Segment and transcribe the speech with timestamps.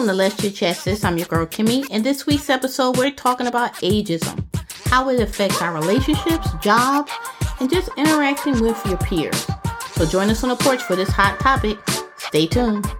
[0.00, 1.04] Welcome to Let's Chit Chat Sis.
[1.04, 1.86] I'm your girl Kimmy.
[1.90, 4.42] In this week's episode, we're talking about ageism,
[4.86, 7.12] how it affects our relationships, jobs,
[7.60, 9.46] and just interacting with your peers.
[9.92, 11.76] So join us on the porch for this hot topic.
[12.16, 12.90] Stay tuned.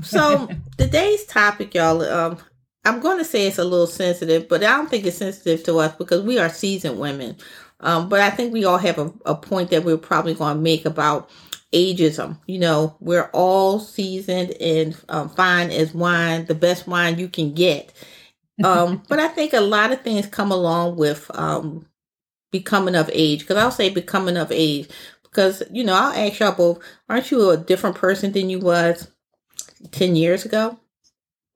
[0.00, 2.38] So today's topic, y'all, um,
[2.84, 5.78] I'm going to say it's a little sensitive, but I don't think it's sensitive to
[5.78, 7.36] us because we are seasoned women.
[7.80, 10.60] Um, but I think we all have a, a point that we're probably going to
[10.60, 11.30] make about
[11.72, 12.38] ageism.
[12.46, 17.52] You know, we're all seasoned and um, fine as wine, the best wine you can
[17.52, 17.92] get.
[18.62, 21.86] Um, but I think a lot of things come along with um,
[22.52, 23.40] becoming of age.
[23.40, 24.88] Because I'll say becoming of age
[25.22, 26.78] because you know I'll ask y'all both:
[27.08, 29.10] Aren't you a different person than you was
[29.90, 30.78] ten years ago?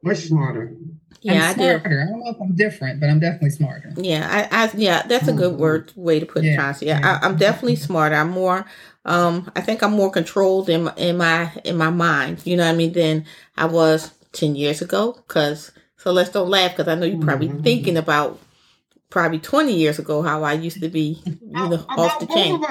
[0.02, 0.76] Much smarter.
[1.20, 2.00] Yeah, I'm smarter.
[2.00, 3.92] I, I, don't know if I'm different, but I'm definitely smarter.
[3.96, 5.60] Yeah, I, I yeah, that's a good mm-hmm.
[5.60, 6.86] word way to put it, Chauncey.
[6.86, 7.18] Yeah, yeah.
[7.22, 8.14] I, am definitely smarter.
[8.14, 8.66] I'm more.
[9.04, 12.46] Um, I think I'm more controlled in my, in my in my mind.
[12.46, 12.92] You know what I mean?
[12.92, 13.24] Than
[13.56, 15.12] I was ten years ago.
[15.28, 17.62] Cause so let's don't laugh because I know you're probably mm-hmm.
[17.62, 18.38] thinking about
[19.10, 22.62] probably 20 years ago how I used to be, you know, off the chain.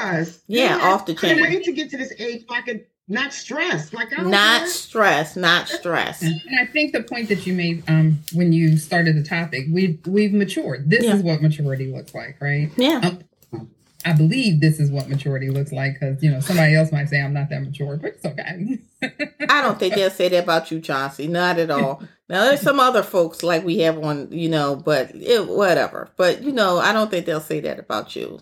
[0.47, 1.39] Yeah, off the chain.
[1.39, 3.93] I wait to get to this age so I could not stress.
[3.93, 4.67] Like I not care.
[4.67, 6.21] stress, not stress.
[6.21, 9.99] And I think the point that you made um, when you started the topic, we've
[10.05, 10.89] we've matured.
[10.89, 11.15] This yeah.
[11.15, 12.69] is what maturity looks like, right?
[12.75, 13.01] Yeah.
[13.03, 13.69] Um,
[14.05, 17.21] I believe this is what maturity looks like because you know somebody else might say
[17.21, 18.79] I'm not that mature, but it's okay.
[19.49, 21.27] I don't think they'll say that about you, Chauncey.
[21.27, 22.03] Not at all.
[22.29, 26.09] Now there's some other folks like we have on, you know, but it, whatever.
[26.17, 28.39] But you know, I don't think they'll say that about you.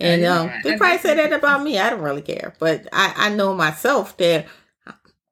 [0.00, 1.78] And um, they probably say that about me.
[1.78, 4.46] I don't really care, but I, I know myself that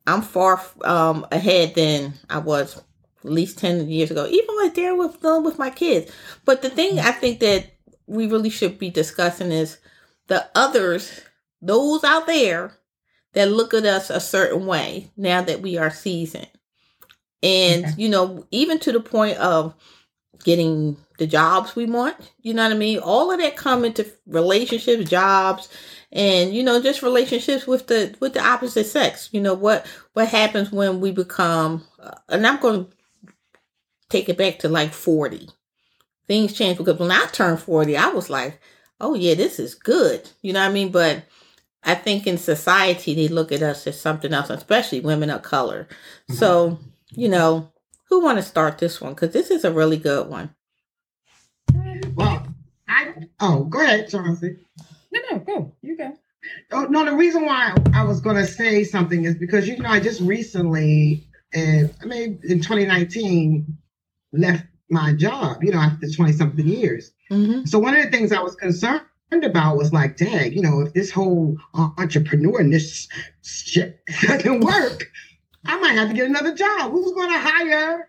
[0.06, 2.84] I'm far um, ahead than I was at
[3.30, 4.26] least ten years ago.
[4.26, 6.12] Even like there with with my kids.
[6.44, 7.72] But the thing I think that
[8.06, 9.78] we really should be discussing is
[10.28, 11.22] the others,
[11.60, 12.72] those out there
[13.32, 16.48] that look at us a certain way now that we are seasoned.
[17.46, 17.94] And, okay.
[17.96, 19.74] you know, even to the point of
[20.44, 22.98] getting the jobs we want, you know what I mean?
[22.98, 25.68] All of that come into relationships, jobs,
[26.12, 29.28] and you know, just relationships with the with the opposite sex.
[29.32, 32.90] You know what what happens when we become uh, and I'm going to
[34.08, 35.48] take it back to like 40
[36.26, 38.60] things change because when I turned 40, I was like,
[39.00, 40.28] oh yeah, this is good.
[40.42, 40.90] You know what I mean?
[40.90, 41.24] But
[41.82, 45.84] I think in society, they look at us as something else, especially women of color.
[46.28, 46.34] Mm-hmm.
[46.34, 46.78] So,
[47.16, 47.72] you know,
[48.08, 49.14] who want to start this one?
[49.14, 50.54] Because this is a really good one.
[52.14, 52.46] Well,
[52.88, 54.56] I, oh, go ahead, Chauncey.
[55.12, 55.74] No, no, go.
[55.82, 56.12] You go.
[56.72, 59.88] Oh, no, the reason why I was going to say something is because, you know,
[59.88, 63.66] I just recently, uh, I mean, in 2019,
[64.32, 67.12] left my job, you know, after 20 something years.
[67.30, 67.64] Mm-hmm.
[67.64, 69.02] So one of the things I was concerned
[69.32, 73.08] about was like, dang, you know, if this whole entrepreneur and this
[73.42, 75.10] shit doesn't work,
[75.66, 76.90] I might have to get another job.
[76.90, 78.08] Who's going to hire,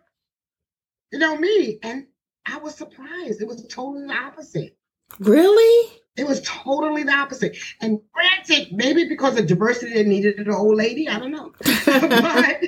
[1.12, 1.80] you know, me?
[1.84, 2.08] And
[2.46, 3.42] I was surprised.
[3.42, 4.78] It was totally the opposite.
[5.20, 5.92] Really?
[6.16, 7.58] It was totally the opposite.
[7.82, 11.08] And granted, maybe because of diversity, they needed an old lady.
[11.08, 11.52] I don't know.
[11.86, 12.64] but,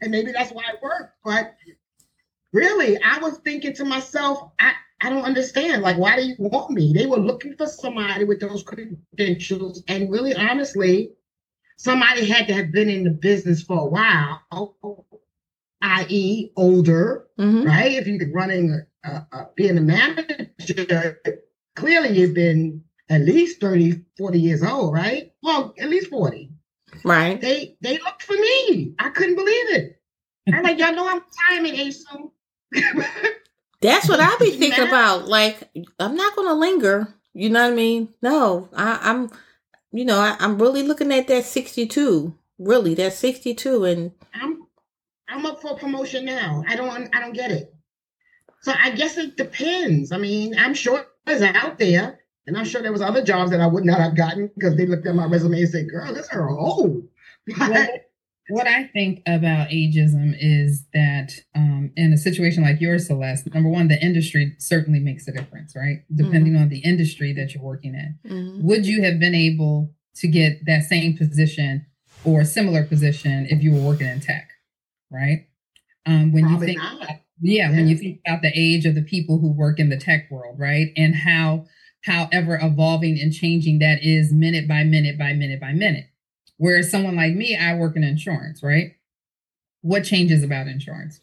[0.00, 1.16] and maybe that's why it worked.
[1.24, 1.56] But
[2.52, 5.82] really, I was thinking to myself, I, I don't understand.
[5.82, 6.92] Like, why do you want me?
[6.92, 9.82] They were looking for somebody with those credentials.
[9.88, 11.10] And really, honestly,
[11.82, 14.40] somebody had to have been in the business for a while,
[15.82, 17.66] i.e., older, mm-hmm.
[17.66, 17.92] right?
[17.92, 21.20] If you're running, a, a, a, being a manager,
[21.74, 25.32] clearly you've been at least 30, 40 years old, right?
[25.42, 26.50] Well, at least 40.
[27.04, 27.40] Right.
[27.40, 28.94] They they looked for me.
[28.98, 30.00] I couldn't believe it.
[30.52, 32.30] I'm like, y'all know I'm timing age soon.
[33.80, 35.26] That's what I be thinking about.
[35.26, 37.08] Like, I'm not gonna linger.
[37.32, 38.08] You know what I mean?
[38.20, 39.30] No, I, am
[39.92, 42.34] You know, I, am really looking at that 62.
[42.58, 44.66] Really, that 62, and I'm
[45.28, 46.64] I'm up for promotion now.
[46.66, 47.74] I don't I don't get it.
[48.62, 50.12] So I guess it depends.
[50.12, 53.60] I mean, I'm sure it's out there, and I'm sure there was other jobs that
[53.60, 56.26] I would not have gotten because they looked at my resume and said, "Girl, this
[56.26, 57.08] is old."
[57.58, 58.11] But,
[58.48, 63.68] what I think about ageism is that um, in a situation like yours, Celeste, number
[63.68, 66.02] one, the industry certainly makes a difference, right?
[66.14, 66.62] Depending mm-hmm.
[66.62, 68.18] on the industry that you're working in.
[68.28, 68.66] Mm-hmm.
[68.66, 71.86] Would you have been able to get that same position
[72.24, 74.48] or a similar position if you were working in tech,
[75.10, 75.46] right?
[76.04, 79.02] Um, when Probably you think, yeah, yeah, when you think about the age of the
[79.02, 80.88] people who work in the tech world, right?
[80.96, 81.66] And how,
[82.04, 86.06] however, evolving and changing that is minute by minute by minute by minute
[86.62, 88.92] Whereas someone like me, I work in insurance, right?
[89.80, 91.18] What changes about insurance?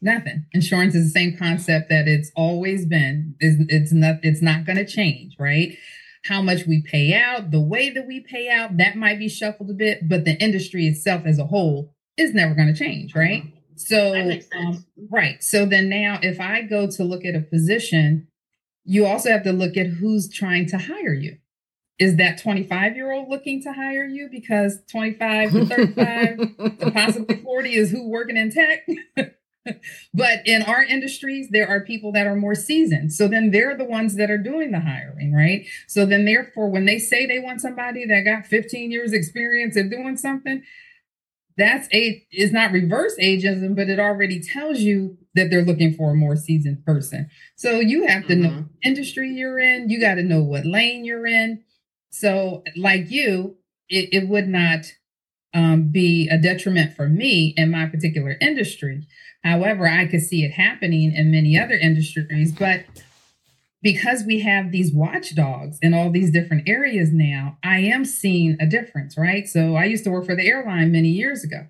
[0.00, 0.46] Nothing.
[0.54, 3.34] Insurance is the same concept that it's always been.
[3.40, 4.20] It's, it's not.
[4.22, 5.76] It's not going to change, right?
[6.24, 9.68] How much we pay out, the way that we pay out, that might be shuffled
[9.68, 13.42] a bit, but the industry itself as a whole is never going to change, right?
[13.42, 13.56] Mm-hmm.
[13.76, 14.76] So, That makes sense.
[14.78, 15.44] um, right.
[15.44, 18.28] So then now, if I go to look at a position,
[18.84, 21.36] you also have to look at who's trying to hire you.
[22.00, 26.38] Is that 25 year old looking to hire you because 25 to 35
[26.80, 28.88] to possibly 40 is who working in tech?
[30.14, 33.12] but in our industries, there are people that are more seasoned.
[33.12, 35.66] So then they're the ones that are doing the hiring, right?
[35.88, 39.90] So then, therefore, when they say they want somebody that got 15 years experience at
[39.90, 40.62] doing something,
[41.58, 46.12] that's a is not reverse ageism, but it already tells you that they're looking for
[46.12, 47.28] a more seasoned person.
[47.56, 48.56] So you have to know Mhm.
[48.56, 51.62] what industry you're in, you got to know what lane you're in.
[52.10, 53.56] So, like you,
[53.88, 54.92] it, it would not
[55.54, 59.06] um, be a detriment for me in my particular industry.
[59.42, 62.84] However, I could see it happening in many other industries, but
[63.82, 68.66] because we have these watchdogs in all these different areas now, I am seeing a
[68.66, 69.48] difference, right?
[69.48, 71.66] So I used to work for the airline many years ago.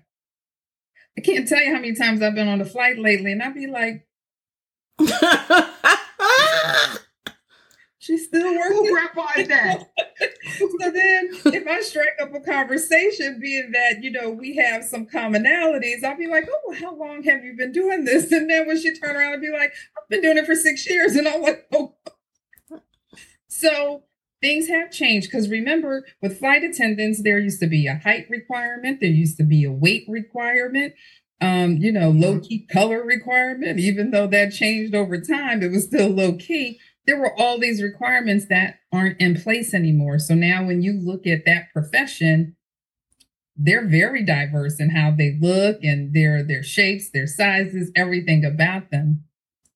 [1.17, 3.53] I can't tell you how many times I've been on a flight lately, and I'd
[3.53, 4.07] be like,
[8.01, 8.93] she's still Who working.
[8.93, 9.79] grandpa is that?
[10.57, 15.05] so then if I strike up a conversation, being that, you know, we have some
[15.05, 18.31] commonalities, I'll be like, oh, how long have you been doing this?
[18.31, 20.89] And then when she turn around and be like, I've been doing it for six
[20.89, 21.15] years.
[21.15, 21.95] And I'm like, oh.
[23.47, 24.03] So
[24.41, 28.99] things have changed because remember, with flight attendants, there used to be a height requirement,
[28.99, 30.93] there used to be a weight requirement.
[31.39, 35.85] Um, you know, low key color requirement, even though that changed over time, it was
[35.85, 36.79] still low key
[37.11, 40.17] there were all these requirements that aren't in place anymore.
[40.17, 42.55] So now when you look at that profession,
[43.57, 48.91] they're very diverse in how they look and their their shapes, their sizes, everything about
[48.91, 49.25] them.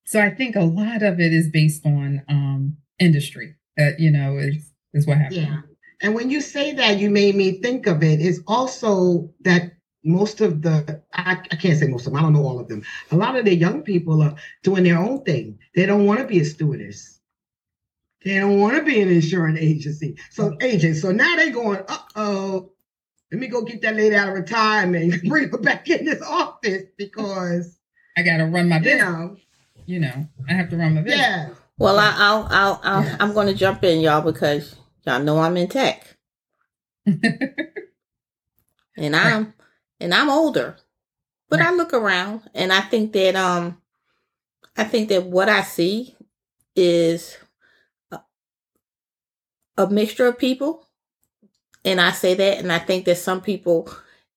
[0.05, 3.55] So I think a lot of it is based on um industry.
[3.75, 5.39] That you know is is what happens.
[5.39, 5.59] Yeah.
[6.01, 8.21] And when you say that, you made me think of it.
[8.21, 9.73] Is also that
[10.05, 12.19] most of the I, I can't say most of them.
[12.19, 12.81] I don't know all of them.
[13.11, 15.59] A lot of the young people are doing their own thing.
[15.75, 17.14] They don't want to be a stewardess.
[18.25, 20.17] They don't want to be an insurance agency.
[20.31, 20.97] So agent.
[20.97, 22.71] So now they going, uh oh.
[23.31, 26.21] Let me go get that lady out of retirement and bring her back in this
[26.21, 27.79] office because
[28.17, 29.01] I gotta run my you business.
[29.03, 29.37] know,
[29.85, 31.21] You know, I have to run my business.
[31.21, 31.49] yeah.
[31.77, 33.17] well, I, I'll, I'll, I'll Yes.
[33.19, 34.75] I'm going to jump in, y'all, because
[35.05, 36.15] y'all know I'm in tech,
[37.05, 37.25] and
[39.15, 39.53] I'm,
[39.99, 40.77] and I'm older,
[41.49, 43.81] but I look around, and I think that, um,
[44.77, 46.15] I think that what I see
[46.75, 47.44] is a,
[49.77, 50.87] a mixture of people,
[51.83, 53.89] and I say that, and I think that some people,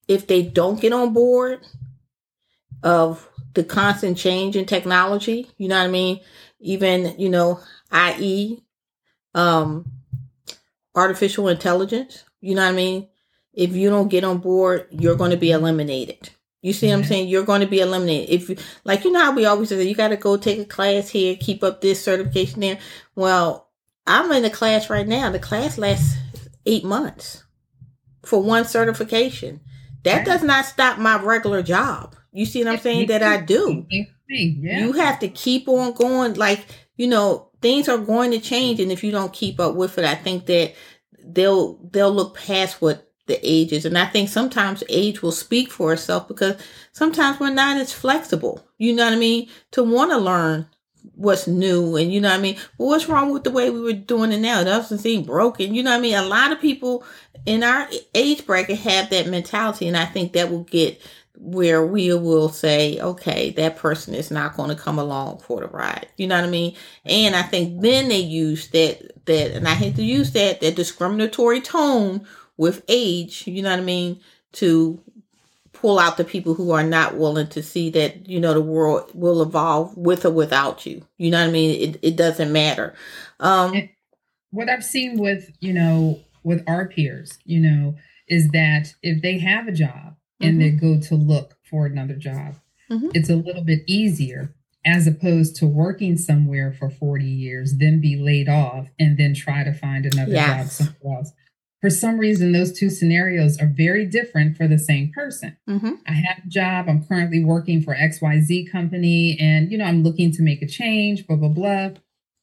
[0.06, 1.60] if they don't get on board
[2.82, 6.20] of the constant change in technology, you know what I mean?
[6.60, 8.62] Even, you know, i.e.,
[9.34, 9.90] um,
[10.94, 13.08] artificial intelligence, you know what I mean?
[13.52, 16.30] If you don't get on board, you're going to be eliminated.
[16.62, 17.08] You see what I'm Mhm.
[17.08, 17.28] saying?
[17.28, 18.30] You're going to be eliminated.
[18.30, 20.64] If you, like, you know how we always say, you got to go take a
[20.64, 22.78] class here, keep up this certification there.
[23.14, 23.67] Well,
[24.08, 25.30] I'm in a class right now.
[25.30, 26.16] The class lasts
[26.66, 27.44] eight months
[28.24, 29.60] for one certification.
[30.04, 32.16] That does not stop my regular job.
[32.32, 33.08] You see what I'm saying?
[33.08, 33.86] That I do.
[34.60, 34.80] Yeah.
[34.80, 36.34] You have to keep on going.
[36.34, 36.64] Like,
[36.96, 38.80] you know, things are going to change.
[38.80, 40.74] And if you don't keep up with it, I think that
[41.24, 43.84] they'll, they'll look past what the age is.
[43.84, 46.56] And I think sometimes age will speak for itself because
[46.92, 48.66] sometimes we're not as flexible.
[48.78, 49.48] You know what I mean?
[49.72, 50.66] To want to learn
[51.14, 52.56] what's new and you know what I mean?
[52.76, 54.60] Well, what's wrong with the way we were doing it now?
[54.60, 55.74] It doesn't seem broken.
[55.74, 56.14] You know what I mean?
[56.14, 57.04] A lot of people
[57.46, 59.88] in our age bracket have that mentality.
[59.88, 61.00] And I think that will get
[61.40, 65.68] where we will say, okay, that person is not going to come along for the
[65.68, 66.08] ride.
[66.16, 66.74] You know what I mean?
[67.04, 70.74] And I think then they use that that, and I hate to use that that
[70.76, 72.26] discriminatory tone
[72.56, 73.46] with age.
[73.46, 74.20] You know what I mean?
[74.54, 75.00] To
[75.80, 79.10] pull out the people who are not willing to see that you know the world
[79.14, 81.04] will evolve with or without you.
[81.18, 81.90] You know what I mean?
[81.90, 82.94] It it doesn't matter.
[83.40, 83.88] Um,
[84.50, 87.94] what I've seen with, you know, with our peers, you know,
[88.28, 92.54] is that if they have a job and they go to look for another job,
[92.90, 93.10] Mhm.
[93.14, 94.54] it's a little bit easier
[94.86, 99.62] as opposed to working somewhere for 40 years, then be laid off and then try
[99.64, 101.32] to find another job somewhere else.
[101.80, 105.56] For some reason, those two scenarios are very different for the same person.
[105.68, 105.98] mhm.
[106.06, 106.86] I have a job.
[106.88, 111.26] I'm currently working for XYZ company and, you know, I'm looking to make a change,
[111.26, 111.90] blah, blah, blah.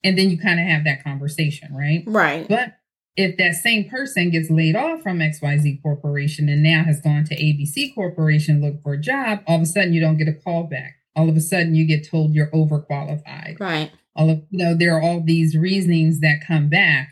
[0.04, 2.04] And then you kind of have that conversation, right?
[2.08, 2.48] Right.
[2.48, 2.77] But
[3.18, 7.36] if that same person gets laid off from XYZ Corporation and now has gone to
[7.36, 10.63] ABC Corporation look for a job, all of a sudden you don't get a call
[10.63, 10.96] back.
[11.18, 13.58] all of a sudden you get told you're overqualified.
[13.60, 13.92] Right.
[14.18, 17.10] All of you know, there are all these reasonings that come back.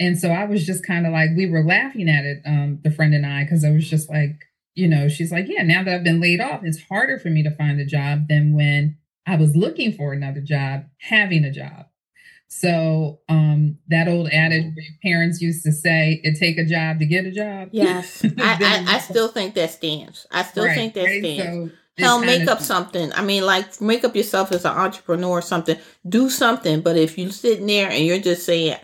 [0.00, 2.90] And so I was just kind of like, we were laughing at it, um, the
[2.90, 5.92] friend and I, because I was just like, you know, she's like, yeah, now that
[5.92, 9.36] I've been laid off, it's harder for me to find a job than when I
[9.36, 11.86] was looking for another job, having a job.
[12.46, 16.98] So um, that old adage where your parents used to say, "It take a job
[17.00, 20.26] to get a job." Yes, I, I, I, still think that stands.
[20.30, 21.22] I still right, think that right?
[21.22, 21.72] stands.
[21.72, 23.12] So Hell, make up something.
[23.12, 25.76] I mean, like make up yourself as an entrepreneur or something.
[26.08, 26.80] Do something.
[26.80, 28.76] But if you're sitting there and you're just saying,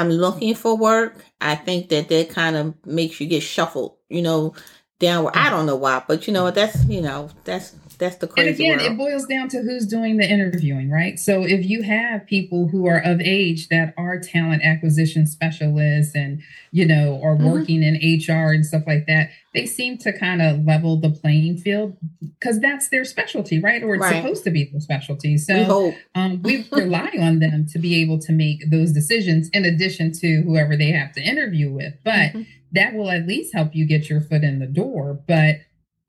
[0.00, 3.96] "I'm looking for work," I think that that kind of makes you get shuffled.
[4.08, 4.54] You know,
[4.98, 5.36] downward.
[5.36, 5.50] I mm.
[5.50, 8.48] don't know why, but you know that's you know that's that's the crazy.
[8.48, 8.92] And again, world.
[8.92, 11.18] it boils down to who's doing the interviewing, right?
[11.18, 16.42] So if you have people who are of age that are talent acquisition specialists and
[16.70, 17.50] you know are mm-hmm.
[17.50, 21.58] working in HR and stuff like that, they seem to kind of level the playing
[21.58, 21.96] field
[22.38, 23.82] because that's their specialty, right?
[23.82, 24.22] Or it's right.
[24.22, 25.36] supposed to be their specialty.
[25.38, 29.64] So we, um, we rely on them to be able to make those decisions in
[29.64, 31.94] addition to whoever they have to interview with.
[32.04, 32.42] But mm-hmm.
[32.72, 35.20] that will at least help you get your foot in the door.
[35.26, 35.56] But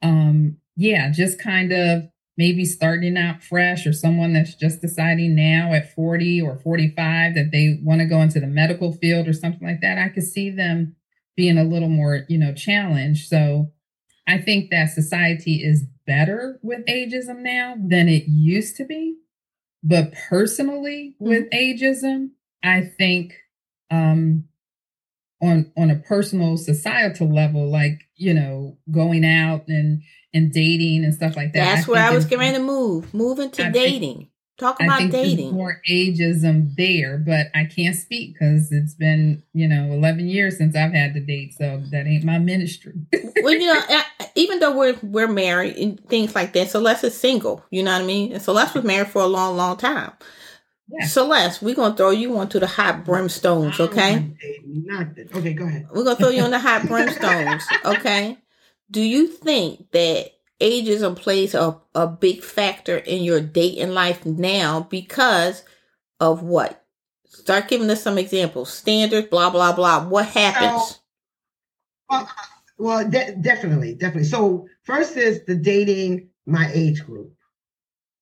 [0.01, 2.03] um, yeah, just kind of
[2.37, 7.51] maybe starting out fresh or someone that's just deciding now at 40 or 45 that
[7.51, 10.49] they want to go into the medical field or something like that, I could see
[10.49, 10.95] them
[11.35, 13.27] being a little more, you know, challenged.
[13.27, 13.71] So
[14.27, 19.17] I think that society is better with ageism now than it used to be.
[19.83, 21.29] But personally, mm-hmm.
[21.29, 22.31] with ageism,
[22.63, 23.35] I think
[23.91, 24.45] um
[25.41, 30.01] on on a personal societal level, like, you know, going out and
[30.33, 31.75] and dating and stuff like that.
[31.75, 34.17] That's I where I was getting to move, moving to I dating.
[34.17, 35.51] Think, Talk about dating.
[35.51, 40.75] more ageism there, but I can't speak because it's been, you know, 11 years since
[40.75, 41.55] I've had to date.
[41.57, 42.93] So that ain't my ministry.
[43.41, 43.81] well, you know,
[44.35, 48.03] even though we're, we're married and things like that, Celeste is single, you know what
[48.03, 48.31] I mean?
[48.31, 50.11] And Celeste was married for a long, long time.
[50.87, 51.07] Yeah.
[51.07, 54.33] Celeste, we're gonna throw you onto the hot brimstones, okay?
[54.65, 55.29] Nothing.
[55.33, 55.87] Okay, go ahead.
[55.91, 58.37] We're gonna throw you on the hot brimstones, okay?
[58.93, 60.31] Do you think that
[60.61, 65.63] ageism plays a, a big factor in your dating life now because
[66.19, 66.85] of what?
[67.25, 68.71] Start giving us some examples.
[68.71, 70.07] Standards, blah, blah, blah.
[70.07, 70.99] What happens?
[72.09, 72.25] well, uh,
[72.77, 74.29] well de- definitely, definitely.
[74.29, 77.33] So, first is the dating my age group.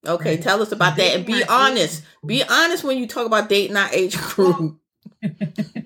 [0.08, 0.42] Okay, right?
[0.42, 2.04] tell us about that and be honest.
[2.25, 4.80] Be honest when you talk about dating our age group.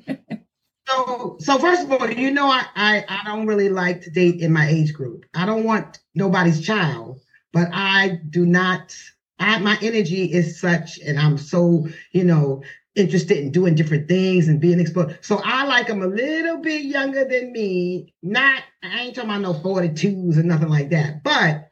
[0.88, 4.42] So, so first of all, you know, I, I, I don't really like to date
[4.42, 5.25] in my age group.
[5.34, 7.22] I don't want nobody's child,
[7.54, 8.96] but I do not.
[9.39, 12.63] I, my energy is such, and I'm so, you know,
[12.96, 15.18] interested in doing different things and being exposed.
[15.22, 18.13] So I like them a little bit younger than me.
[18.24, 21.24] Not, I ain't talking about no 42s or nothing like that.
[21.24, 21.70] But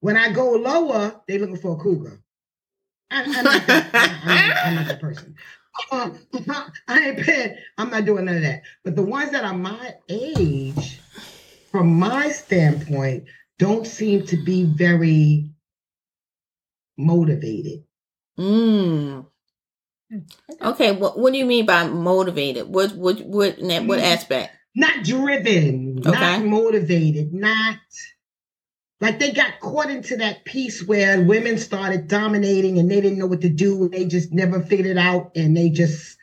[0.00, 2.20] when I go lower, they looking for a cougar.
[3.10, 5.36] I, am not, not that person.
[5.90, 6.18] Um,
[6.88, 7.56] I ain't paying.
[7.78, 8.62] I'm not doing none of that.
[8.84, 11.00] But the ones that are my age,
[11.70, 13.24] from my standpoint,
[13.58, 15.50] don't seem to be very
[16.96, 17.84] motivated.
[18.38, 19.26] Mm.
[20.60, 22.68] Okay, what what do you mean by motivated?
[22.68, 24.54] What what what what, what aspect?
[24.74, 26.10] Not driven, okay.
[26.10, 27.76] not motivated, not
[29.02, 33.26] like they got caught into that piece where women started dominating and they didn't know
[33.26, 33.82] what to do.
[33.82, 36.16] And they just never figured it out and they just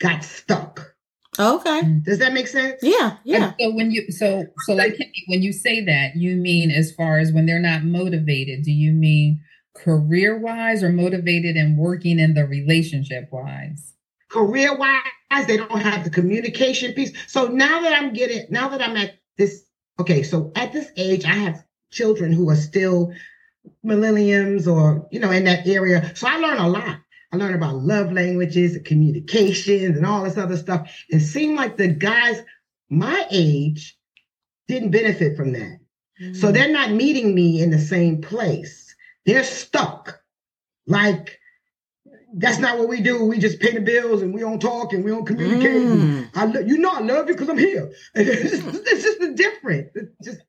[0.00, 0.96] got stuck.
[1.38, 1.82] Okay.
[2.02, 2.80] Does that make sense?
[2.82, 3.18] Yeah.
[3.22, 3.52] Yeah.
[3.60, 4.98] And so when you so so like
[5.28, 8.90] when you say that, you mean as far as when they're not motivated, do you
[8.90, 9.40] mean
[9.76, 13.94] career wise or motivated and working in the relationship wise?
[14.28, 17.12] Career wise, they don't have the communication piece.
[17.28, 19.64] So now that I'm getting now that I'm at this
[20.00, 21.64] okay, so at this age, I have
[21.94, 23.12] children who are still
[23.82, 26.14] millenniums or, you know, in that area.
[26.14, 26.98] So I learn a lot.
[27.32, 30.88] I learned about love languages and communications and all this other stuff.
[31.08, 32.42] It seemed like the guys
[32.90, 33.96] my age
[34.68, 35.78] didn't benefit from that.
[36.20, 36.34] Mm-hmm.
[36.34, 36.54] So mm.
[36.54, 38.94] they're not meeting me in the same place.
[39.26, 40.20] They're stuck.
[40.86, 41.40] Like,
[42.36, 43.24] that's not what we do.
[43.24, 45.82] We just pay the bills and we don't talk and we don't communicate.
[45.82, 46.28] Mm.
[46.34, 47.92] I, you know, I love you because I'm here.
[48.14, 49.90] it's, just, it's just different.
[49.94, 50.40] It's just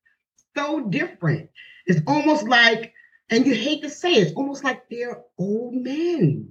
[0.56, 1.50] so different.
[1.86, 2.94] It's almost like,
[3.30, 6.50] and you hate to say it, it's almost like they're old men.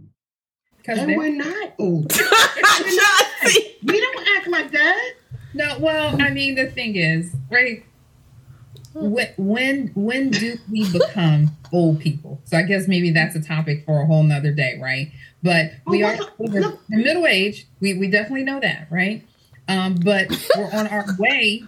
[0.87, 1.17] And they're...
[1.17, 2.13] we're not old.
[2.19, 3.27] we're not,
[3.85, 5.13] we don't act like that.
[5.55, 7.85] No, well, I mean, the thing is, right?
[8.95, 12.41] When when when do we become old people?
[12.45, 15.11] So I guess maybe that's a topic for a whole nother day, right?
[15.43, 17.67] But we are we're middle age.
[17.81, 19.25] We we definitely know that, right?
[19.67, 21.65] Um, but we're on our way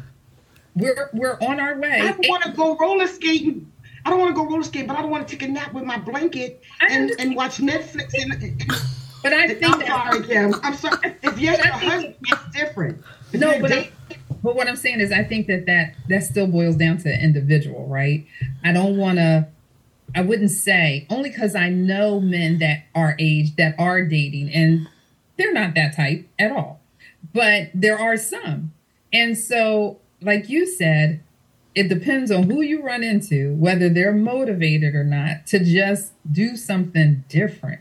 [0.76, 2.00] we're we're on our way.
[2.00, 3.72] I want to go roller skating.
[4.04, 5.72] I don't want to go roller skate, but I don't want to take a nap
[5.72, 8.14] with my blanket and, and watch Netflix.
[8.14, 8.64] And, and,
[9.20, 10.54] but I think I'm sorry, Kim.
[10.62, 11.16] I'm sorry.
[11.24, 13.02] If you're your husband, it's different.
[13.32, 13.88] If no, but
[14.44, 17.88] but what I'm saying is, I think that that that still boils down to individual,
[17.88, 18.24] right?
[18.62, 19.48] I don't want to.
[20.14, 24.88] I wouldn't say only because I know men that are age that are dating, and
[25.36, 26.80] they're not that type at all.
[27.34, 28.72] But there are some,
[29.12, 31.22] and so like you said,
[31.74, 36.56] it depends on who you run into, whether they're motivated or not, to just do
[36.56, 37.80] something different,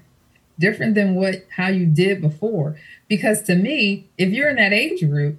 [0.60, 2.78] different than what how you did before.
[3.08, 5.38] Because to me, if you're in that age group,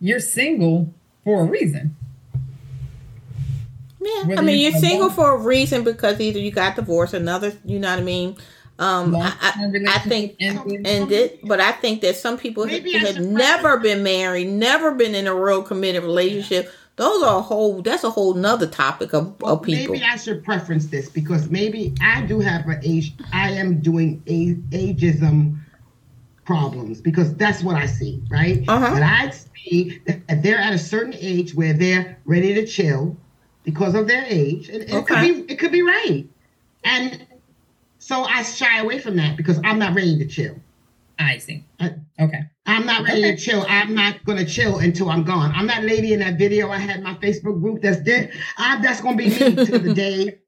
[0.00, 1.96] you're single for a reason.
[4.00, 7.54] Yeah, Whether I mean, you're single for a reason because either you got divorced, another,
[7.64, 8.36] you know what I mean.
[8.78, 10.86] Um, I, I, think ended.
[10.86, 15.26] ended, but I think that some people Maybe had never been married, never been in
[15.26, 16.70] a real committed relationship.
[16.96, 17.80] Those are a whole.
[17.80, 19.94] That's a whole nother topic of, well, of people.
[19.94, 23.14] Maybe I should preference this because maybe I do have an age.
[23.32, 25.58] I am doing a, ageism
[26.44, 28.62] problems because that's what I see, right?
[28.68, 28.90] Uh-huh.
[28.92, 33.16] But I see that they're at a certain age where they're ready to chill
[33.64, 34.98] because of their age, and, okay.
[34.98, 36.26] it could be it could be right,
[36.84, 37.26] and
[38.06, 40.54] so I shy away from that because I'm not ready to chill.
[41.18, 41.64] I see.
[41.80, 42.42] I, okay.
[42.64, 43.34] I'm not ready okay.
[43.34, 43.64] to chill.
[43.68, 45.50] I'm not going to chill until I'm gone.
[45.54, 48.32] I'm that lady in that video I had my Facebook group that's dead.
[48.58, 50.38] I, that's going to be me to the day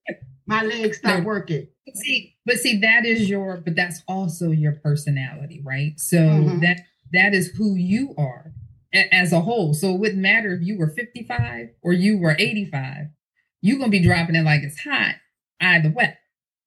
[0.46, 1.66] my legs stop working.
[1.94, 5.92] See, but see, that is your, but that's also your personality, right?
[5.98, 6.60] So mm-hmm.
[6.60, 6.80] that
[7.12, 8.52] that is who you are
[8.94, 9.74] as a whole.
[9.74, 13.08] So it wouldn't matter if you were 55 or you were 85.
[13.62, 15.16] You're gonna be dropping it like it's hot
[15.60, 16.16] either way.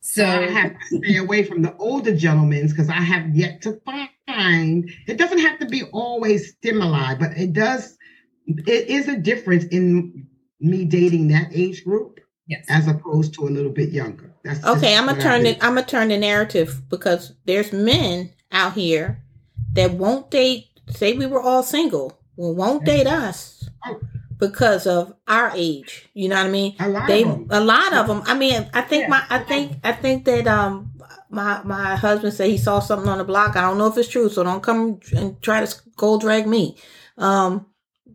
[0.02, 3.80] So I have to stay away from the older gentlemen because I have yet to
[3.86, 4.90] find.
[5.08, 7.98] It doesn't have to be always stimuli, but it does.
[8.48, 10.28] It is a difference in
[10.60, 14.34] me dating that age group, yes, as opposed to a little bit younger.
[14.44, 14.98] That's okay.
[14.98, 15.64] I'm gonna turn it.
[15.64, 19.24] I'm gonna turn the narrative because there's men out here
[19.74, 20.68] that won't date.
[20.90, 23.70] Say we were all single, well, won't date us.
[23.86, 24.00] Oh
[24.42, 26.10] because of our age.
[26.14, 26.76] You know what I mean?
[26.80, 27.48] A lot they, of them.
[27.52, 28.24] A lot of them.
[28.26, 29.10] I mean, I think yeah.
[29.10, 30.92] my, I think, I think that um,
[31.30, 33.56] my my husband said he saw something on the block.
[33.56, 36.76] I don't know if it's true, so don't come and try to gold drag me.
[37.18, 37.68] Um,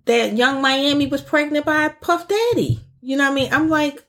[0.04, 2.80] that Yung Miami was pregnant by Puff Daddy.
[3.00, 3.52] You know what I mean?
[3.52, 4.04] I'm like,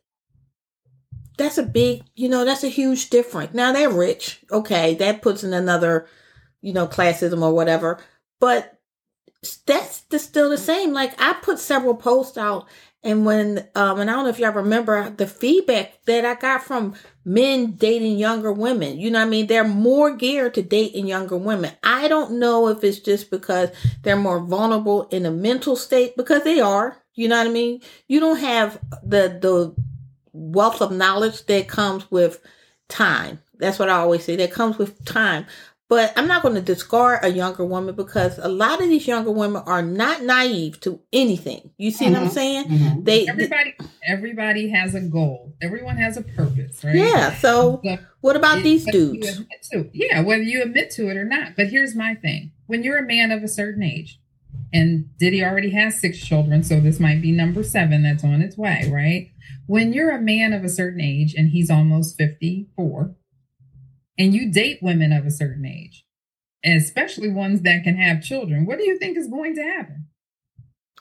[1.38, 3.54] that's a big, you know, that's a huge difference.
[3.54, 6.08] Now they're rich, okay, that puts in another,
[6.62, 8.00] you know, classism or whatever.
[8.40, 8.77] But
[9.66, 10.94] that's the, still the same.
[10.94, 12.68] Like I put several posts out,
[13.04, 16.64] and when um, and I don't know if y'all remember the feedback that I got
[16.64, 19.00] from men dating younger women.
[19.00, 19.48] You know what I mean?
[19.48, 21.74] They're more geared to dating younger women.
[21.84, 23.70] I don't know if it's just because
[24.04, 26.98] they're more vulnerable in a mental state because they are.
[27.14, 27.82] You know what I mean?
[28.08, 29.76] You don't have the the
[30.34, 32.42] wealth of knowledge that comes with
[32.90, 33.40] time.
[33.60, 34.36] That's what I always say.
[34.36, 35.46] That comes with time.
[35.90, 39.32] But I'm not going to discard a younger woman because a lot of these younger
[39.32, 41.72] women are not naive to anything.
[41.78, 42.14] You see mm-hmm.
[42.14, 42.34] what I'm mm-hmm.
[42.34, 42.66] saying?
[42.66, 43.04] Mm-hmm.
[43.04, 45.54] They everybody everybody has a goal.
[45.62, 46.96] Everyone has a purpose, right?
[46.96, 47.34] Yeah.
[47.36, 49.42] So, so what about it, these dudes?
[49.94, 51.56] yeah, whether you admit to it or not.
[51.56, 54.20] But here's my thing: when you're a man of a certain age,
[54.74, 58.58] and Diddy already has six children, so this might be number seven that's on its
[58.58, 59.32] way, right?
[59.68, 63.16] When you're a man of a certain age and he's almost 54
[64.18, 66.06] and you date women of a certain age,
[66.66, 70.08] especially ones that can have children, what do you think is going to happen?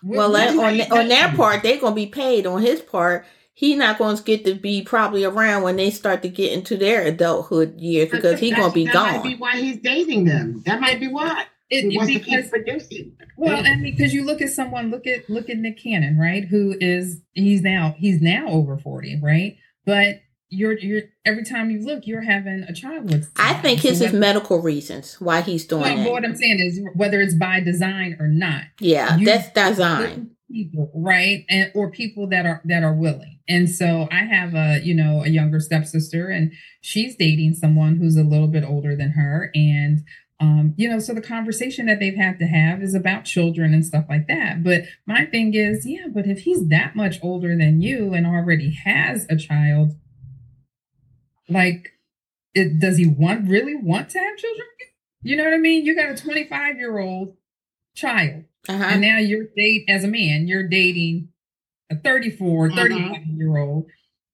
[0.02, 2.46] What, well, that, on, on their part, they're going to be paid.
[2.46, 3.24] On his part,
[3.54, 6.76] he's not going to get to be probably around when they start to get into
[6.76, 9.12] their adulthood years because he's going to be that gone.
[9.14, 10.62] That might be why he's dating them.
[10.66, 11.46] That might be why.
[11.68, 13.16] It, he wants because, to keep producing.
[13.36, 16.44] Well, and because you look at someone, look at look at Nick Cannon, right?
[16.44, 19.56] Who is he's now he's now over forty, right?
[19.84, 23.30] But you're you're every time you look, you're having a child with.
[23.36, 26.10] I think his is medical reasons why he's doing well, it.
[26.10, 28.62] What I'm saying is whether it's by design or not.
[28.80, 30.30] Yeah, that's design.
[30.50, 33.40] People, right, and or people that are that are willing.
[33.48, 38.16] And so I have a you know a younger stepsister, and she's dating someone who's
[38.16, 40.04] a little bit older than her, and
[40.38, 43.84] um, you know, so the conversation that they've had to have is about children and
[43.84, 44.62] stuff like that.
[44.62, 48.70] But my thing is, yeah, but if he's that much older than you and already
[48.84, 49.96] has a child,
[51.48, 51.92] like,
[52.54, 54.66] it, does he want really want to have children?
[55.22, 55.84] You know what I mean?
[55.84, 57.36] You got a 25 year old
[57.94, 58.84] child, uh-huh.
[58.84, 61.28] and now you're date as a man, you're dating
[61.90, 63.14] a 34, uh-huh.
[63.34, 63.86] year old,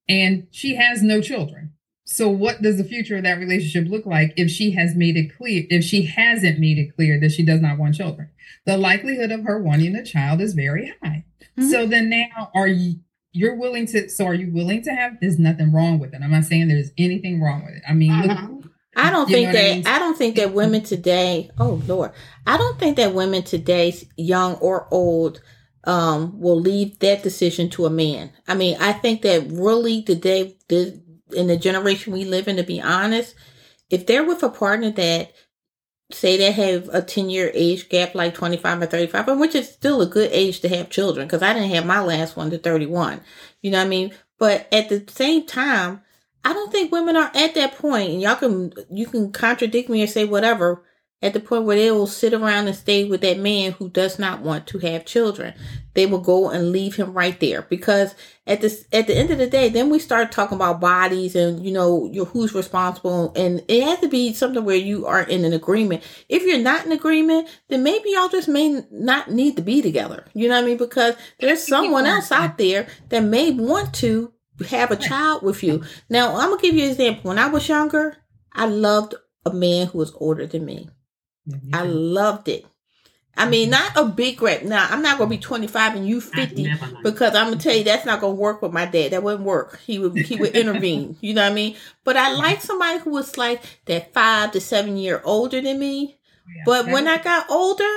[0.08, 1.72] and she has no children.
[2.04, 5.36] So what does the future of that relationship look like if she has made it
[5.36, 8.30] clear if she hasn't made it clear that she does not want children?
[8.66, 11.24] The likelihood of her wanting a child is very high.
[11.58, 11.70] Mm-hmm.
[11.70, 12.96] So then now are you
[13.32, 16.30] you're willing to so are you willing to have there's nothing wrong with it i'm
[16.30, 18.46] not saying there's anything wrong with it i mean uh-huh.
[18.50, 19.86] look, I don't think that I, mean?
[19.86, 22.12] I, don't think that women today oh lord
[22.46, 25.40] I don't think that women today young or old
[25.84, 28.32] um will leave that decision to a man.
[28.46, 31.00] I mean I think that really today the
[31.34, 33.34] in the generation we live in to be honest
[33.90, 35.32] if they're with a partner that
[36.14, 40.00] say they have a 10 year age gap like 25 or 35 which is still
[40.00, 43.20] a good age to have children because i didn't have my last one to 31
[43.60, 44.12] you know what i mean?
[44.38, 46.02] But at the same time
[46.44, 50.02] i don't think women are at that point and y'all can you can contradict me
[50.02, 50.82] or say whatever
[51.22, 54.18] at the point where they will sit around and stay with that man who does
[54.18, 55.54] not want to have children.
[55.94, 58.14] They will go and leave him right there because
[58.46, 61.64] at this at the end of the day, then we start talking about bodies and
[61.64, 65.52] you know who's responsible, and it has to be something where you are in an
[65.52, 66.02] agreement.
[66.28, 70.24] If you're not in agreement, then maybe y'all just may not need to be together.
[70.34, 70.78] You know what I mean?
[70.78, 74.32] Because there's someone else out there that may want to
[74.68, 75.84] have a child with you.
[76.08, 77.28] Now I'm gonna give you an example.
[77.28, 78.16] When I was younger,
[78.52, 80.88] I loved a man who was older than me.
[81.48, 81.74] Mm-hmm.
[81.74, 82.66] I loved it.
[83.36, 83.96] I mean, mm-hmm.
[83.96, 84.62] not a big rep.
[84.62, 86.70] Now, I'm not gonna be 25 and you 50
[87.02, 89.12] because I'm gonna tell you that's not gonna work with my dad.
[89.12, 89.80] That wouldn't work.
[89.80, 91.16] He would he would intervene.
[91.22, 91.76] You know what I mean?
[92.04, 96.18] But I like somebody who was like that five to seven year older than me.
[96.56, 97.88] Yeah, but when I got older,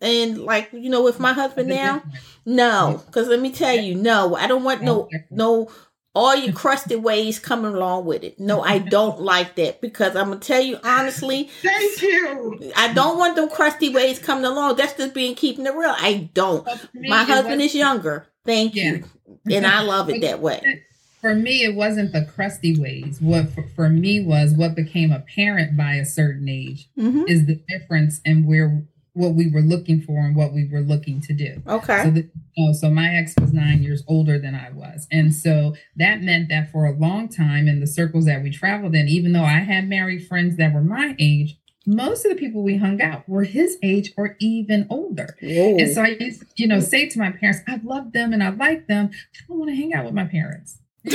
[0.00, 2.02] and like you know, with my husband now,
[2.44, 5.70] no, because let me tell you, no, I don't want no no
[6.14, 8.38] all your crusty ways coming along with it.
[8.38, 11.48] No, I don't like that because I'm gonna tell you honestly.
[11.62, 12.72] Thank you.
[12.76, 14.76] I don't want them crusty ways coming along.
[14.76, 15.94] That's just being keeping it real.
[15.96, 16.66] I don't.
[16.94, 18.26] My husband is younger.
[18.44, 18.92] Thank yeah.
[18.92, 19.04] you,
[19.50, 20.82] and I love it that way.
[21.20, 23.20] For me, it wasn't the crusty ways.
[23.20, 27.22] What for, for me was what became apparent by a certain age mm-hmm.
[27.28, 28.82] is the difference in where
[29.14, 31.62] what we were looking for and what we were looking to do.
[31.66, 32.02] Okay.
[32.02, 35.06] So, the, oh, so my ex was nine years older than I was.
[35.12, 38.94] And so that meant that for a long time in the circles that we traveled
[38.94, 42.62] in, even though I had married friends that were my age, most of the people
[42.62, 45.36] we hung out were his age or even older.
[45.42, 45.78] Whoa.
[45.78, 48.42] And so I used to, you know, say to my parents, I love them and
[48.42, 49.10] I like them.
[49.12, 50.78] I don't want to hang out with my parents.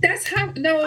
[0.00, 0.86] that's how no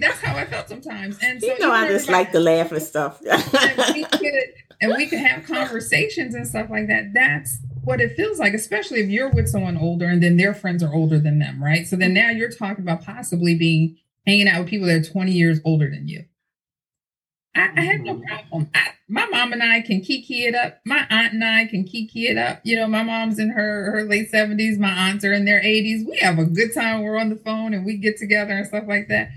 [0.00, 1.18] that's how I felt sometimes.
[1.22, 3.20] And so you know, I just like to laugh and stuff.
[3.30, 4.32] and, we could,
[4.80, 7.12] and we could have conversations and stuff like that.
[7.12, 10.82] That's what it feels like, especially if you're with someone older and then their friends
[10.82, 11.86] are older than them, right?
[11.86, 15.30] So then now you're talking about possibly being hanging out with people that are 20
[15.30, 16.24] years older than you.
[17.54, 18.24] I, I have no mm-hmm.
[18.24, 18.70] problem.
[18.74, 20.80] I, my mom and I can kiki it up.
[20.84, 22.60] My aunt and I can kiki it up.
[22.64, 24.78] You know, my mom's in her her late seventies.
[24.78, 26.04] My aunts are in their eighties.
[26.06, 27.02] We have a good time.
[27.02, 29.30] We're on the phone and we get together and stuff like that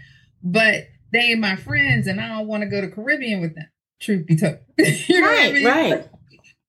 [0.44, 3.68] but they my friends and I don't want to go to Caribbean with them.
[4.02, 4.60] Truth be told.
[4.78, 5.66] you know right, I mean?
[5.66, 6.10] right.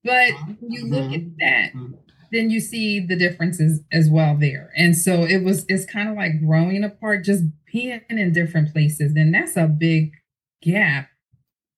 [0.02, 0.32] But
[0.66, 1.14] you look mm-hmm.
[1.14, 1.92] at that, mm-hmm.
[2.32, 4.70] then you see the differences as well there.
[4.76, 9.12] And so it was it's kind of like growing apart, just being in different places.
[9.14, 10.12] And that's a big
[10.62, 11.10] gap,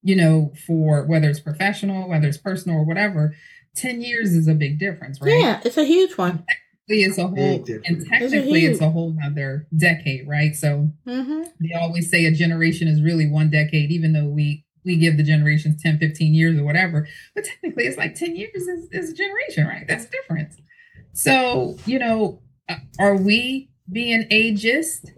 [0.03, 3.35] you know, for whether it's professional, whether it's personal or whatever.
[3.75, 5.41] 10 years is a big difference, right?
[5.41, 6.45] Yeah, it's a huge one
[6.89, 10.55] it's a whole and technically it's a, whole other decade, right?
[10.55, 11.43] So mm-hmm.
[11.61, 15.23] they always say a generation is really one decade, even though we we give the
[15.23, 17.07] generations 10, 15 years or whatever.
[17.35, 19.87] But technically it's like 10 years is, is a generation, right?
[19.87, 20.55] That's different.
[21.13, 25.11] So, you know, uh, are we being ageist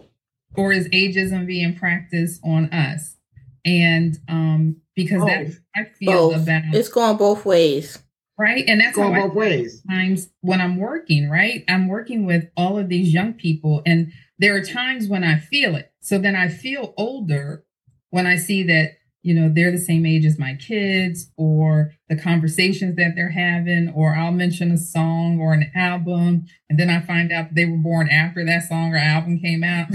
[0.55, 3.17] or is ageism being practiced on us?
[3.65, 5.29] And um because both.
[5.29, 6.43] that I feel both.
[6.43, 8.04] about it's going both ways
[8.39, 8.65] right?
[8.67, 9.83] And that's Going how both ways.
[9.89, 11.65] times when i'm working right?
[11.69, 15.77] I'm working with all of these young people and there are times when i feel
[15.77, 15.93] it.
[16.01, 17.65] So then i feel older
[18.11, 18.93] when i see that
[19.23, 23.89] you know they're the same age as my kids or the conversations that they're having
[23.95, 27.65] or i'll mention a song or an album and then i find out that they
[27.65, 29.89] were born after that song or album came out.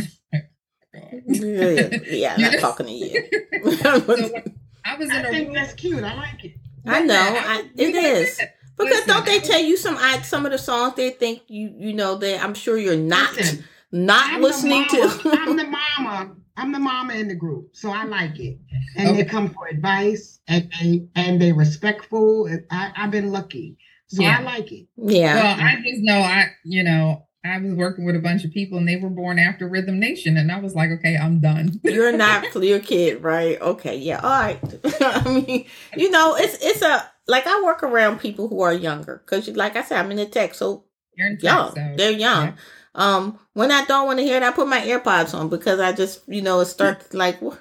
[1.28, 3.23] Yeah, yeah, I'm not talking to you.
[3.78, 3.89] so,
[4.86, 6.04] I was I in a think that's cute.
[6.04, 6.54] I like it.
[6.86, 8.39] I know I, it is
[8.78, 11.74] because listen, don't they tell you some I, some of the songs they think you
[11.78, 15.22] you know that I'm sure you're not listen, not I'm listening to.
[15.26, 15.65] I'm the
[15.98, 16.36] mama.
[16.56, 18.58] I'm the mama in the group, so I like it,
[18.98, 19.24] and okay.
[19.24, 22.50] they come for advice, and they and they respectful.
[22.70, 24.39] I, I've been lucky, so yeah.
[24.39, 24.88] I like it.
[24.98, 25.36] Yeah.
[25.36, 28.78] Well, I just know I you know I was working with a bunch of people
[28.78, 30.36] and they were born after Rhythm Nation.
[30.36, 31.80] And I was like, okay, I'm done.
[31.84, 33.60] You're not your kid, right?
[33.62, 34.19] Okay, yeah.
[34.19, 34.60] All right.
[35.02, 39.21] I mean, you know, it's it's a like I work around people who are younger
[39.23, 41.75] because, like I said, I'm in the tech, so You're tech, young.
[41.75, 42.47] So, They're young.
[42.47, 42.54] Yeah.
[42.95, 45.93] Um, when I don't want to hear it, I put my AirPods on because I
[45.93, 47.60] just, you know, it starts like, what,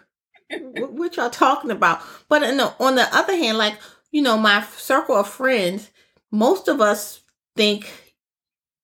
[0.91, 2.01] what y'all talking about?
[2.29, 3.79] But the, on the other hand, like,
[4.11, 5.91] you know, my circle of friends,
[6.33, 7.21] most of us
[7.55, 8.08] think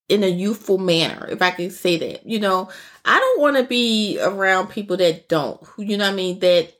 [0.09, 2.27] in a youthful manner, if I can say that.
[2.27, 2.69] You know,
[3.05, 5.61] I don't want to be around people that don't.
[5.79, 6.39] You know what I mean?
[6.41, 6.73] That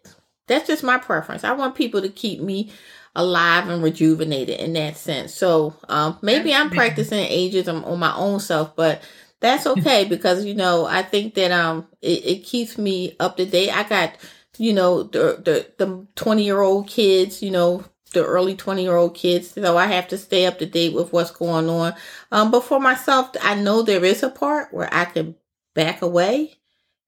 [0.47, 1.45] that's just my preference.
[1.45, 2.73] I want people to keep me
[3.17, 5.33] alive and rejuvenated in that sense.
[5.33, 9.03] So um, maybe I'm practicing ageism on my own self, but
[9.41, 13.47] that's okay because you know I think that um it, it keeps me up to
[13.47, 13.71] date.
[13.71, 14.17] I got
[14.59, 18.97] you know the the the 20 year old kids, you know the early 20 year
[18.97, 19.51] old kids.
[19.51, 21.95] So I have to stay up to date with what's going on.
[22.33, 25.35] Um, but for myself, I know there is a part where I can
[25.75, 26.55] back away.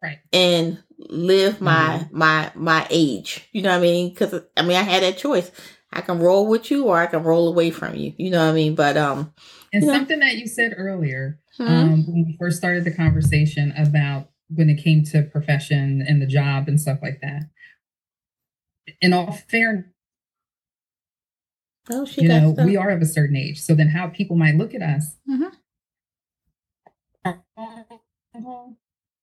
[0.03, 0.19] Right.
[0.33, 2.19] And live my, mm-hmm.
[2.19, 3.49] my, my age.
[3.53, 4.15] You know what I mean?
[4.15, 5.51] Cause I mean, I had that choice.
[5.93, 8.13] I can roll with you or I can roll away from you.
[8.19, 8.75] You know what I mean?
[8.75, 9.33] But, um,
[9.73, 10.27] and something know.
[10.27, 14.83] that you said earlier, hmm um, when we first started the conversation about when it
[14.83, 17.43] came to profession and the job and stuff like that.
[19.01, 19.87] In all fairness,
[21.91, 23.61] Oh, you know, we are of a certain age.
[23.61, 25.17] So then how people might look at us.
[25.29, 25.45] Mm-hmm.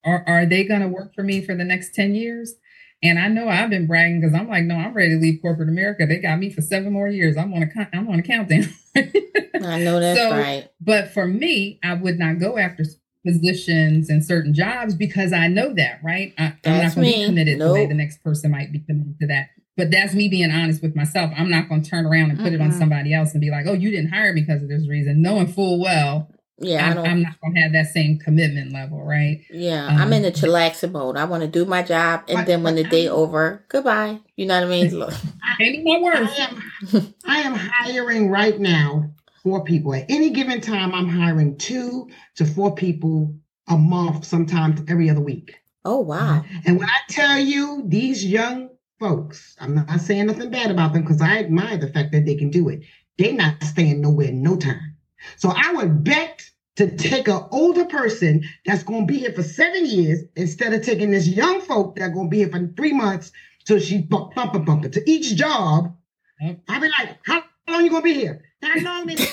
[0.06, 2.56] Are, are they going to work for me for the next 10 years?
[3.02, 5.70] And I know I've been bragging because I'm like, no, I'm ready to leave corporate
[5.70, 6.06] America.
[6.06, 7.38] They got me for seven more years.
[7.38, 8.74] I'm on a I'm on a countdown.
[8.96, 10.70] I know that's so, right.
[10.80, 12.84] But for me, I would not go after
[13.26, 16.34] positions and certain jobs because I know that, right?
[16.38, 17.68] I, am not going to be committed nope.
[17.68, 19.50] the way the next person might be committed to that.
[19.76, 21.32] But that's me being honest with myself.
[21.36, 22.62] I'm not going to turn around and put mm-hmm.
[22.62, 24.88] it on somebody else and be like, oh, you didn't hire me because of this
[24.88, 26.30] reason, knowing full well.
[26.60, 29.42] Yeah, I'm, I'm not going to have that same commitment level, right?
[29.50, 31.18] Yeah, um, I'm in the chillaxing mode.
[31.18, 34.20] I want to do my job, and then when the day over, goodbye.
[34.36, 35.04] You know what I mean?
[35.60, 36.32] Ain't my words.
[36.38, 36.48] I
[36.94, 39.94] am, I am hiring right now four people.
[39.96, 43.36] At any given time, I'm hiring two to four people
[43.68, 45.56] a month, sometimes every other week.
[45.84, 46.46] Oh wow!
[46.66, 48.70] And when I tell you these young
[49.04, 52.36] folks, I'm not saying nothing bad about them because I admire the fact that they
[52.36, 52.84] can do it.
[53.18, 54.96] They're not staying nowhere no time.
[55.36, 56.42] So I would bet
[56.78, 60.84] to take an older person that's going to be here for seven years instead of
[60.84, 63.34] taking this young folk that's going to be here for three months
[63.66, 64.90] till she bump, bump, bump, bump.
[64.90, 65.94] To each job,
[66.70, 68.42] I'll be like, how long you going to be here?
[68.62, 69.20] How long, Miss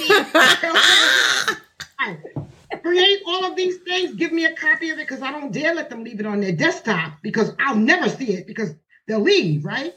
[2.82, 4.16] Create all of these things.
[4.16, 6.40] Give me a copy of it because I don't dare let them leave it on
[6.40, 8.74] their desktop because I'll never see it because
[9.06, 9.94] they'll leave, right?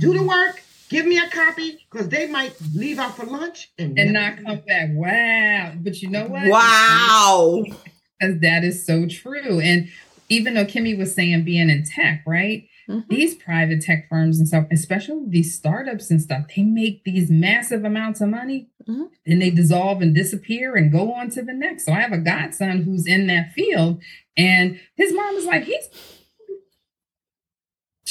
[0.00, 3.98] Do the work, give me a copy because they might leave out for lunch and,
[3.98, 4.90] and not come back.
[4.92, 5.72] Wow.
[5.76, 6.48] But you know what?
[6.48, 7.64] Wow.
[8.18, 9.60] Because that is so true.
[9.60, 9.90] And
[10.30, 12.66] even though Kimmy was saying being in tech, right?
[12.88, 13.14] Mm-hmm.
[13.14, 17.84] These private tech firms and stuff, especially these startups and stuff, they make these massive
[17.84, 19.04] amounts of money mm-hmm.
[19.26, 21.86] and they dissolve and disappear and go on to the next.
[21.86, 24.00] So I have a godson who's in that field,
[24.36, 25.88] and his mom is like, he's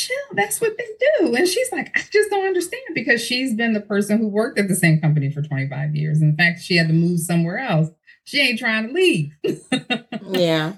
[0.08, 0.18] chill.
[0.34, 0.86] That's what they
[1.20, 1.36] do.
[1.36, 4.68] And she's like, I just don't understand because she's been the person who worked at
[4.68, 6.22] the same company for 25 years.
[6.22, 7.90] In fact, she had to move somewhere else.
[8.24, 9.34] She ain't trying to leave.
[10.30, 10.74] yeah.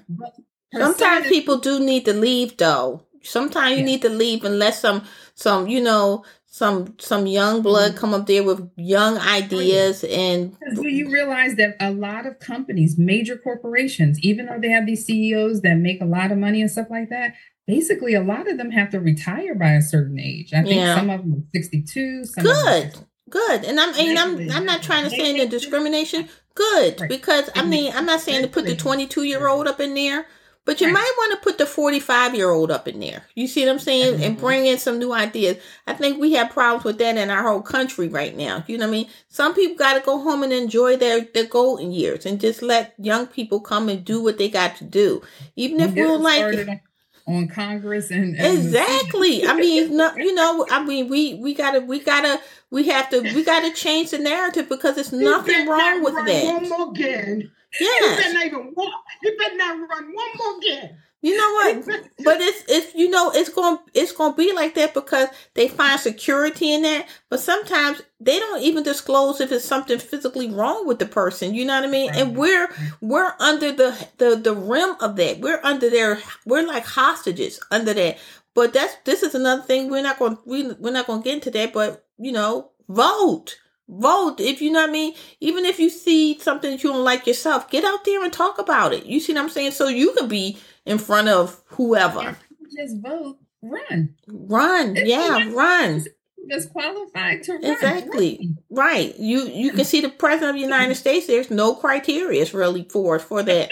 [0.72, 3.02] Sometimes is- people do need to leave though.
[3.22, 3.84] Sometimes you yeah.
[3.84, 5.02] need to leave unless some
[5.34, 6.24] some, you know,
[6.58, 8.00] some some young blood mm-hmm.
[8.00, 12.98] come up there with young ideas and do you realize that a lot of companies
[12.98, 16.70] major corporations even though they have these ceos that make a lot of money and
[16.70, 17.34] stuff like that
[17.68, 20.52] basically a lot of them have to retire by a certain age.
[20.54, 20.96] I think yeah.
[20.96, 22.24] some of them are 62.
[22.40, 22.94] Good.
[23.30, 23.64] Good.
[23.64, 26.28] And I'm and I'm I'm not trying to say any discrimination.
[26.54, 27.04] Good.
[27.08, 30.26] Because I mean I'm not saying to put the 22 year old up in there.
[30.64, 33.24] But you might want to put the 45 year old up in there.
[33.34, 34.22] You see what I'm saying?
[34.22, 35.56] And bring in some new ideas.
[35.86, 38.64] I think we have problems with that in our whole country right now.
[38.66, 39.08] You know what I mean?
[39.30, 42.92] Some people got to go home and enjoy their, their golden years and just let
[42.98, 45.22] young people come and do what they got to do.
[45.56, 46.82] Even if we're like
[47.28, 49.46] on Congress and, and exactly.
[49.46, 53.20] I mean, no, you know, I mean, we we gotta we gotta we have to
[53.20, 56.44] we gotta change the narrative because there's nothing wrong with that.
[56.44, 57.50] One more again.
[57.78, 57.88] Yeah.
[58.00, 58.92] You better not even walk.
[59.22, 60.96] You better not run one more again.
[61.20, 61.86] You know what?
[62.24, 65.66] but it's it's you know it's going it's going to be like that because they
[65.66, 67.08] find security in that.
[67.28, 71.54] But sometimes they don't even disclose if it's something physically wrong with the person.
[71.54, 72.10] You know what I mean?
[72.10, 72.18] Right.
[72.18, 72.38] And mm-hmm.
[72.38, 72.68] we're
[73.00, 75.40] we're under the the the rim of that.
[75.40, 78.18] We're under their we're like hostages under that.
[78.54, 81.34] But that's this is another thing we're not going we we're not going to get
[81.34, 81.72] into that.
[81.72, 85.14] But you know, vote vote if you know what I mean.
[85.40, 88.58] Even if you see something that you don't like yourself, get out there and talk
[88.58, 89.06] about it.
[89.06, 89.72] You see what I'm saying?
[89.72, 92.36] So you can be in front of whoever.
[92.76, 96.04] Just vote, run, run, it's yeah, run.
[96.48, 97.64] Disqualified to run.
[97.64, 98.58] Exactly run.
[98.70, 99.18] right.
[99.18, 101.26] You you can see the president of the United States.
[101.26, 103.70] There's no criteria really for for that.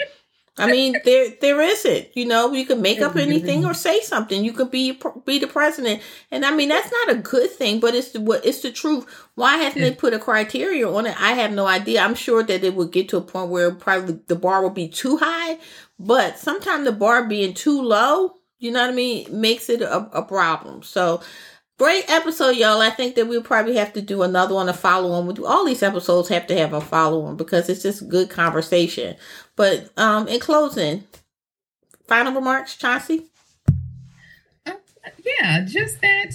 [0.59, 2.15] I mean, there there isn't.
[2.15, 4.43] You know, you can make up anything or say something.
[4.43, 7.93] You could be be the president, and I mean that's not a good thing, but
[7.93, 9.05] it's the what it's the truth.
[9.35, 11.19] Why hasn't they put a criteria on it?
[11.21, 12.01] I have no idea.
[12.01, 14.87] I'm sure that it would get to a point where probably the bar will be
[14.89, 15.59] too high,
[15.99, 20.09] but sometimes the bar being too low, you know what I mean, makes it a,
[20.17, 20.81] a problem.
[20.81, 21.21] So
[21.77, 22.81] Great episode, y'all.
[22.81, 25.37] I think that we'll probably have to do another one, a follow on.
[25.45, 29.15] All these episodes have to have a follow on because it's just good conversation.
[29.55, 31.03] But um, in closing,
[32.07, 33.27] final remarks, Chauncey?
[34.65, 34.73] Uh,
[35.23, 36.31] yeah, just that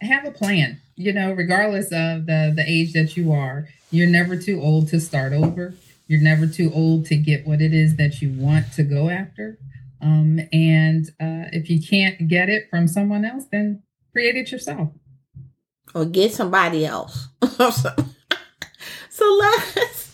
[0.00, 0.80] have a plan.
[0.94, 5.00] You know, regardless of the the age that you are, you're never too old to
[5.00, 5.74] start over.
[6.06, 9.58] You're never too old to get what it is that you want to go after.
[10.00, 14.90] Um, and uh, if you can't get it from someone else, then create it yourself.
[15.94, 17.28] Or get somebody else.
[19.10, 20.08] so let's.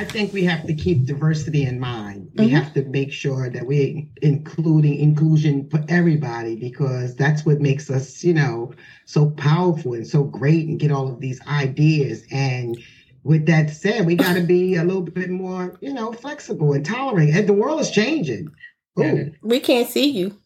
[0.00, 2.30] I think we have to keep diversity in mind.
[2.34, 2.54] We mm-hmm.
[2.54, 8.24] have to make sure that we're including inclusion for everybody because that's what makes us,
[8.24, 8.72] you know,
[9.04, 12.24] so powerful and so great and get all of these ideas.
[12.30, 12.78] And
[13.24, 16.86] with that said, we got to be a little bit more, you know, flexible and
[16.86, 17.36] tolerant.
[17.36, 18.50] And the world is changing.
[18.98, 19.32] Ooh.
[19.42, 20.39] We can't see you.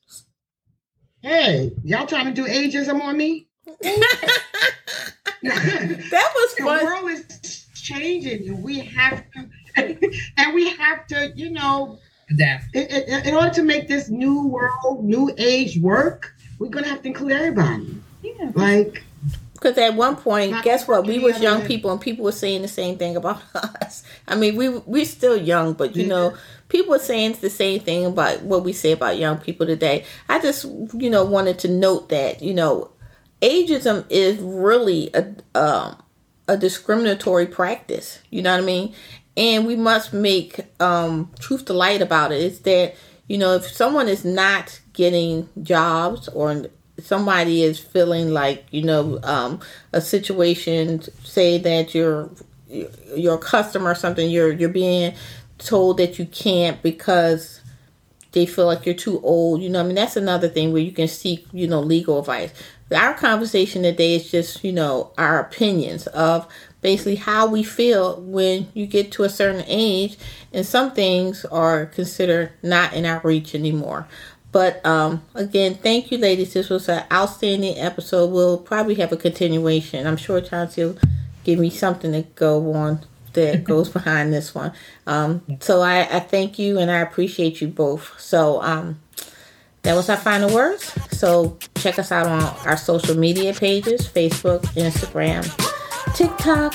[1.25, 3.49] Hey, y'all trying to do ageism on me?
[3.81, 4.03] that
[6.13, 6.79] was fun.
[6.81, 9.49] The world is changing, and we have to,
[10.37, 12.77] and we have to, you know, adapt.
[12.77, 17.01] In, in, in, order to make this new world, new age work, we're gonna have
[17.01, 17.97] to include everybody.
[18.23, 18.53] Yeah.
[18.55, 19.03] Like,
[19.55, 21.07] because at one point, guess what?
[21.07, 24.03] We was young people, and people were saying the same thing about us.
[24.29, 26.37] I mean, we we're still young, but you know
[26.69, 30.05] people are saying the same thing about what we say about young people today.
[30.29, 32.91] I just, you know, wanted to note that, you know,
[33.43, 36.03] ageism is really a um,
[36.49, 38.21] a discriminatory practice.
[38.31, 38.95] You know what I mean?
[39.37, 42.41] And we must make um, truth to light about it.
[42.41, 42.95] Is that
[43.29, 46.67] you know if someone is not getting jobs or
[47.03, 49.61] somebody is feeling like you know um,
[49.93, 52.31] a situation, say that you're
[53.15, 55.15] your customer or something, you're you're being
[55.59, 57.61] told that you can't because
[58.33, 59.63] they feel like you're too old.
[59.63, 62.53] You know, I mean, that's another thing where you can seek, you know, legal advice.
[62.95, 66.47] Our conversation today is just, you know, our opinions of
[66.81, 70.19] basically how we feel when you get to a certain age
[70.53, 74.07] and some things are considered not in our reach anymore.
[74.53, 76.53] But um, again, thank you, ladies.
[76.53, 78.31] This was an outstanding episode.
[78.31, 80.07] We'll probably have a continuation.
[80.07, 80.99] I'm sure Chauncey will
[81.43, 83.01] give me something to go on
[83.35, 84.73] that goes behind this one.
[85.07, 88.19] Um, so I, I, thank you and I appreciate you both.
[88.19, 89.01] So um,
[89.83, 90.93] that was our final words.
[91.13, 95.45] So check us out on our social media pages Facebook, Instagram,
[96.15, 96.73] TikTok,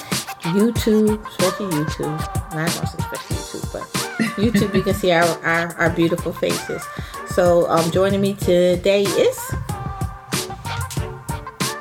[0.54, 2.56] YouTube, especially YouTube.
[2.56, 4.00] Not especially YouTube, but
[4.36, 6.84] YouTube, you can see our, our, our beautiful faces.
[7.30, 9.52] So um, joining me today is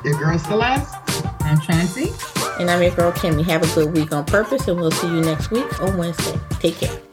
[0.03, 0.95] your girl Celeste.
[1.41, 2.38] I'm Chauncey.
[2.59, 3.43] And I'm your girl Kimmy.
[3.45, 6.39] Have a good week on purpose, and we'll see you next week on Wednesday.
[6.59, 7.08] Take care.